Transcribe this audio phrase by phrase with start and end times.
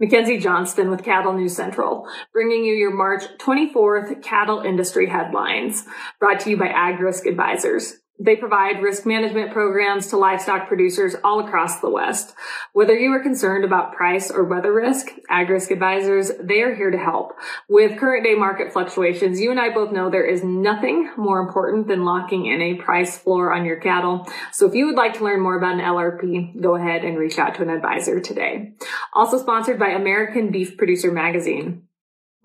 [0.00, 5.84] Mackenzie Johnston with Cattle News Central, bringing you your March 24th cattle industry headlines,
[6.18, 7.99] brought to you by Ag Risk Advisors.
[8.22, 12.34] They provide risk management programs to livestock producers all across the West.
[12.74, 16.98] Whether you are concerned about price or weather risk, AgRisk Advisors, they are here to
[16.98, 17.32] help.
[17.66, 21.88] With current day market fluctuations, you and I both know there is nothing more important
[21.88, 24.26] than locking in a price floor on your cattle.
[24.52, 27.38] So if you would like to learn more about an LRP, go ahead and reach
[27.38, 28.74] out to an advisor today.
[29.14, 31.84] Also sponsored by American Beef Producer Magazine.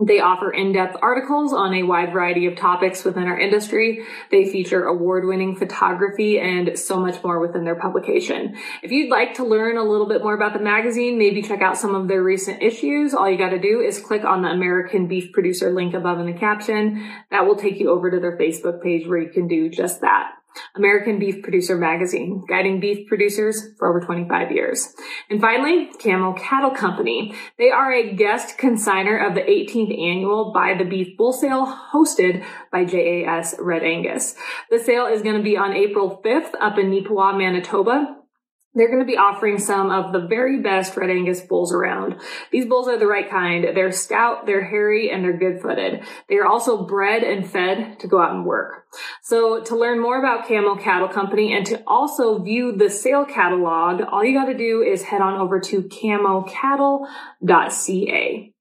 [0.04, 4.04] They offer in-depth articles on a wide variety of topics within our industry.
[4.30, 8.58] They feature award-winning photography and so much more within their publication.
[8.84, 11.78] If you'd like to learn a little bit more about the magazine, maybe check out
[11.78, 15.08] some of their recent issues, all you got to do is click on the American
[15.08, 17.10] Beef Producer link above in the caption.
[17.32, 20.32] That will take you over to their Facebook page where you can do just that.
[20.76, 24.94] American Beef Producer Magazine, guiding beef producers for over 25 years.
[25.30, 27.34] And finally, Camel Cattle Company.
[27.58, 32.44] They are a guest consigner of the 18th annual Buy the Beef Bull Sale hosted
[32.72, 34.36] by JAS Red Angus.
[34.70, 38.25] The sale is going to be on April 5th up in Neepawa, Manitoba
[38.76, 42.18] they're going to be offering some of the very best Red Angus bulls around.
[42.52, 43.66] These bulls are the right kind.
[43.76, 46.04] They're stout, they're hairy, and they're good footed.
[46.30, 48.86] They are also bred and fed to go out and work.
[49.24, 54.02] So to learn more about Camel Cattle Company and to also view the sale catalog,
[54.02, 58.55] all you got to do is head on over to camocattle.ca.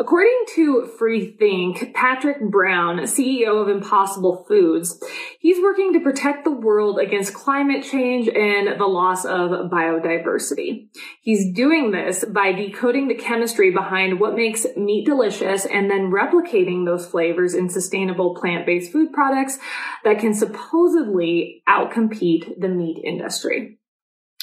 [0.00, 4.98] According to Freethink, Patrick Brown, CEO of Impossible Foods,
[5.40, 10.88] he's working to protect the world against climate change and the loss of biodiversity.
[11.20, 16.86] He's doing this by decoding the chemistry behind what makes meat delicious and then replicating
[16.86, 19.58] those flavors in sustainable plant-based food products
[20.04, 23.79] that can supposedly outcompete the meat industry.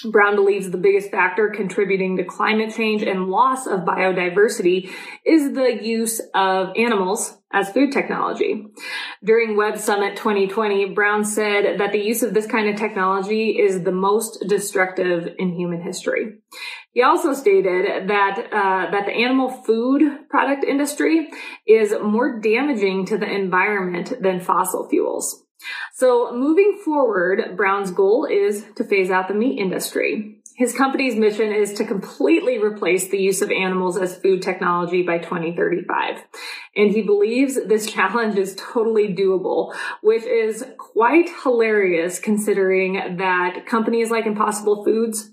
[0.05, 4.91] Brown believes the biggest factor contributing to climate change and loss of biodiversity
[5.25, 8.67] is the use of animals as food technology.
[9.23, 13.83] During Web Summit 2020, Brown said that the use of this kind of technology is
[13.83, 16.33] the most destructive in human history.
[16.93, 21.29] He also stated that uh, that the animal food product industry
[21.65, 25.46] is more damaging to the environment than fossil fuels.
[25.93, 30.37] So moving forward, Brown's goal is to phase out the meat industry.
[30.57, 35.19] His company's mission is to completely replace the use of animals as food technology by
[35.19, 36.23] 2035.
[36.75, 44.09] And he believes this challenge is totally doable, which is quite hilarious considering that companies
[44.09, 45.31] like Impossible Foods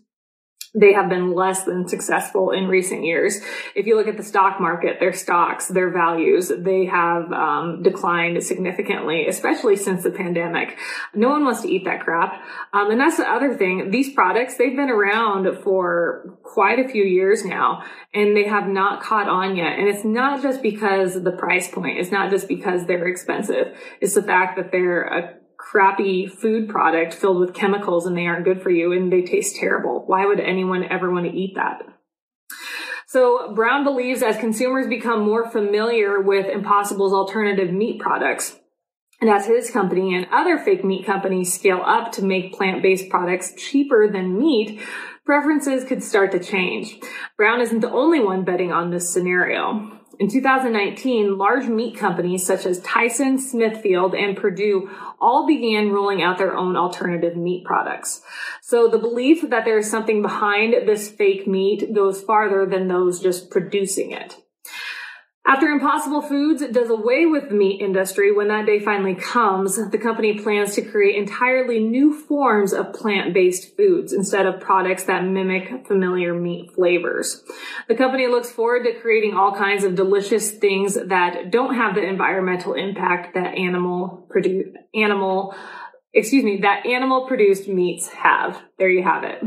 [0.74, 3.40] they have been less than successful in recent years.
[3.76, 8.42] If you look at the stock market, their stocks, their values, they have um, declined
[8.42, 10.76] significantly, especially since the pandemic.
[11.14, 12.42] No one wants to eat that crap.
[12.72, 13.92] Um, and that's the other thing.
[13.92, 19.00] These products, they've been around for quite a few years now, and they have not
[19.00, 19.78] caught on yet.
[19.78, 21.98] And it's not just because the price point.
[21.98, 23.76] It's not just because they're expensive.
[24.00, 28.44] It's the fact that they're a crappy food product filled with chemicals and they aren't
[28.44, 30.04] good for you and they taste terrible.
[30.06, 31.82] Why would anyone ever want to eat that?
[33.06, 38.58] So Brown believes as consumers become more familiar with Impossible's alternative meat products,
[39.20, 43.54] and as his company and other fake meat companies scale up to make plant-based products
[43.56, 44.80] cheaper than meat,
[45.24, 46.98] preferences could start to change.
[47.36, 50.00] Brown isn't the only one betting on this scenario.
[50.20, 56.38] In 2019, large meat companies such as Tyson, Smithfield, and Perdue all began rolling out
[56.38, 58.22] their own alternative meat products.
[58.62, 63.20] So the belief that there is something behind this fake meat goes farther than those
[63.20, 64.43] just producing it.
[65.46, 69.98] After Impossible Foods does away with the meat industry, when that day finally comes, the
[69.98, 75.86] company plans to create entirely new forms of plant-based foods instead of products that mimic
[75.86, 77.44] familiar meat flavors.
[77.88, 82.08] The company looks forward to creating all kinds of delicious things that don't have the
[82.08, 85.54] environmental impact that animal produce, animal,
[86.14, 88.62] excuse me, that animal produced meats have.
[88.78, 89.42] There you have it.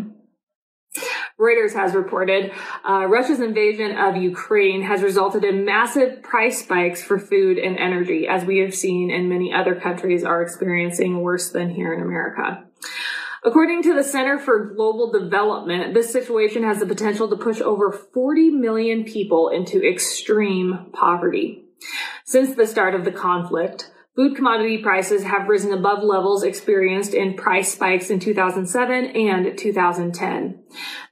[1.39, 2.51] Reuters has reported
[2.83, 8.27] uh, Russia's invasion of Ukraine has resulted in massive price spikes for food and energy,
[8.27, 12.63] as we have seen and many other countries are experiencing worse than here in America.
[13.43, 17.91] According to the Center for Global Development, this situation has the potential to push over
[17.91, 21.65] 40 million people into extreme poverty.
[22.25, 27.35] Since the start of the conflict, Food commodity prices have risen above levels experienced in
[27.35, 30.63] price spikes in 2007 and 2010.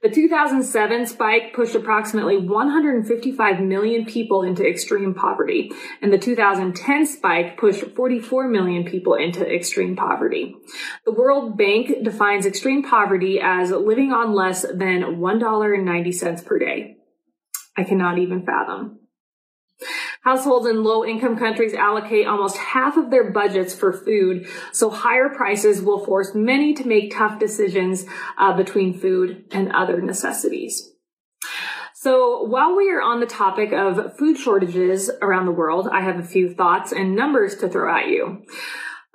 [0.02, 5.70] The 2007 spike pushed approximately 155 million people into extreme poverty,
[6.02, 10.56] and the 2010 spike pushed 44 million people into extreme poverty.
[11.04, 16.96] The World Bank defines extreme poverty as living on less than $1.90 per day.
[17.76, 19.05] I cannot even fathom.
[20.26, 25.28] Households in low income countries allocate almost half of their budgets for food, so higher
[25.28, 28.04] prices will force many to make tough decisions
[28.36, 30.90] uh, between food and other necessities.
[31.94, 36.18] So while we are on the topic of food shortages around the world, I have
[36.18, 38.44] a few thoughts and numbers to throw at you.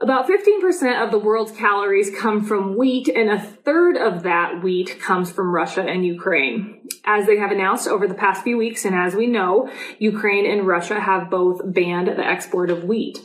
[0.01, 5.00] About 15% of the world's calories come from wheat, and a third of that wheat
[5.00, 6.88] comes from Russia and Ukraine.
[7.06, 9.69] As they have announced over the past few weeks, and as we know,
[10.00, 13.19] Ukraine and Russia have both banned the export of wheat.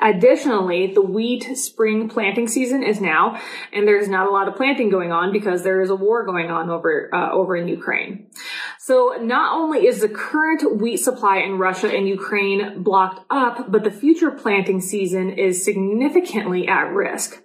[0.00, 3.40] Additionally, the wheat spring planting season is now,
[3.72, 6.50] and there's not a lot of planting going on because there is a war going
[6.50, 8.30] on over uh, over in Ukraine.
[8.82, 13.84] So not only is the current wheat supply in Russia and Ukraine blocked up, but
[13.84, 17.42] the future planting season is significantly at risk.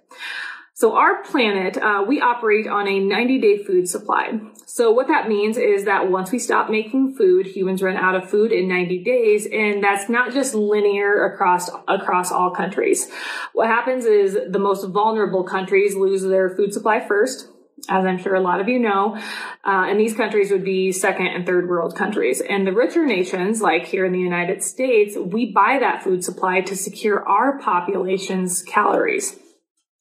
[0.72, 4.40] So our planet, uh, we operate on a 90 day food supply.
[4.64, 8.30] So what that means is that once we stop making food, humans run out of
[8.30, 9.46] food in 90 days.
[9.52, 13.10] And that's not just linear across, across all countries.
[13.52, 17.50] What happens is the most vulnerable countries lose their food supply first
[17.88, 19.16] as I'm sure a lot of you know.
[19.64, 22.40] Uh, and these countries would be second and third world countries.
[22.40, 26.60] And the richer nations, like here in the United States, we buy that food supply
[26.62, 29.38] to secure our population's calories.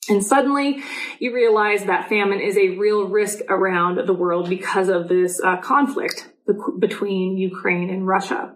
[0.07, 0.83] And suddenly
[1.19, 5.57] you realize that famine is a real risk around the world because of this uh,
[5.57, 6.29] conflict
[6.79, 8.55] between Ukraine and Russia.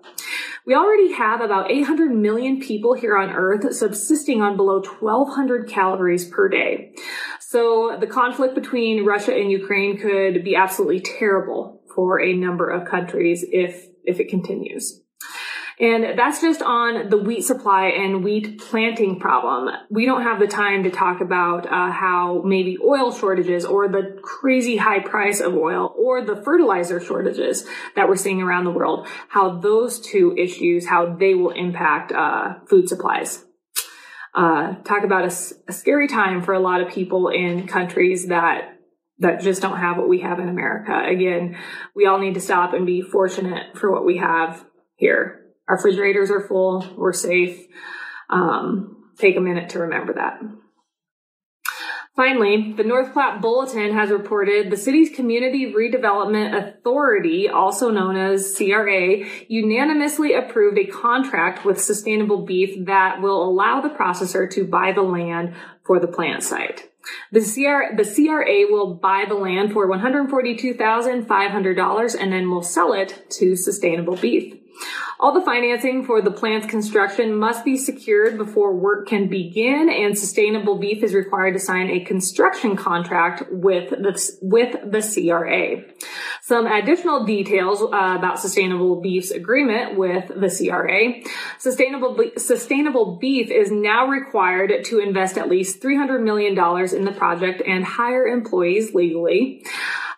[0.65, 6.27] We already have about 800 million people here on earth subsisting on below 1200 calories
[6.27, 6.93] per day.
[7.49, 12.87] So the conflict between Russia and Ukraine could be absolutely terrible for a number of
[12.87, 15.01] countries if, if it continues.
[15.79, 19.73] And that's just on the wheat supply and wheat planting problem.
[19.89, 24.19] We don't have the time to talk about uh, how maybe oil shortages or the
[24.21, 27.65] crazy high price of oil or the fertilizer shortages
[27.95, 32.59] that we're seeing around the world, how those two issues, how they will impact uh,
[32.67, 33.43] food supplies.
[34.33, 38.75] Uh, talk about a, a scary time for a lot of people in countries that
[39.21, 40.97] that just don't have what we have in America.
[41.05, 41.57] Again,
[41.93, 44.63] we all need to stop and be fortunate for what we have
[44.95, 45.41] here.
[45.67, 46.85] Our refrigerators are full.
[46.95, 47.59] We're safe.
[48.29, 50.39] Um, take a minute to remember that.
[52.19, 58.57] Finally, the North Platte Bulletin has reported the city's Community Redevelopment Authority, also known as
[58.57, 64.91] CRA, unanimously approved a contract with Sustainable Beef that will allow the processor to buy
[64.91, 65.55] the land
[65.85, 66.89] for the plant site.
[67.31, 73.27] The, CR, the CRA will buy the land for $142,500 and then will sell it
[73.29, 74.55] to Sustainable Beef.
[75.21, 80.17] All the financing for the plant's construction must be secured before work can begin, and
[80.17, 85.83] Sustainable Beef is required to sign a construction contract with the, with the CRA.
[86.41, 91.21] Some additional details uh, about Sustainable Beef's agreement with the CRA.
[91.57, 96.53] Sustainable, Sustainable Beef is now required to invest at least $300 million
[96.95, 99.65] in the project and hire employees legally.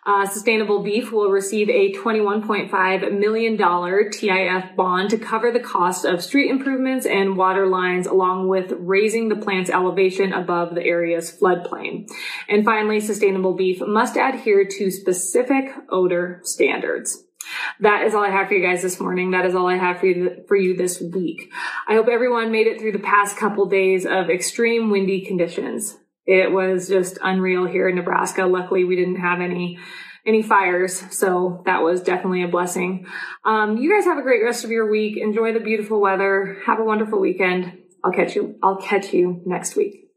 [0.04, 6.20] Uh, Sustainable Beef will receive a $21.5 million TIF bond to cover the cost of
[6.20, 12.10] street improvements and water lines, along with raising the plant's elevation above the area's floodplain.
[12.48, 17.22] And finally, Sustainable Beef must adhere to specific odor standards.
[17.78, 19.30] That is all I have for you guys this morning.
[19.30, 21.52] That is all I have for you, for you this week.
[21.86, 26.52] I hope everyone made it through the past couple days of extreme windy conditions it
[26.52, 28.44] was just unreal here in Nebraska.
[28.46, 29.78] Luckily, we didn't have any
[30.24, 33.06] any fires, so that was definitely a blessing.
[33.44, 35.16] Um, you guys have a great rest of your week.
[35.16, 36.58] Enjoy the beautiful weather.
[36.64, 37.78] Have a wonderful weekend.
[38.04, 38.54] I'll catch you.
[38.62, 40.11] I'll catch you next week.